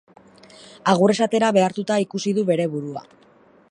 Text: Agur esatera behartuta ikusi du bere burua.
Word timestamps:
Agur 0.93 1.13
esatera 1.15 1.51
behartuta 1.59 2.01
ikusi 2.07 2.37
du 2.39 2.49
bere 2.53 2.71
burua. 2.77 3.07